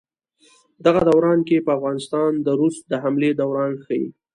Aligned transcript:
دغه 0.85 1.01
دوران 1.09 1.39
کښې 1.47 1.57
په 1.65 1.71
افغانستان 1.77 2.31
د 2.45 2.47
روس 2.59 2.75
د 2.91 2.93
حملې 3.03 3.31
دوران 3.41 3.71
کښې 3.81 4.01